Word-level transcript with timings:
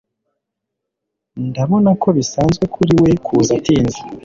Ndabona 1.49 1.89
ko 2.01 2.07
bisanzwe 2.17 2.63
kuri 2.75 2.93
we 3.01 3.11
kuza 3.25 3.51
atinze 3.59 3.99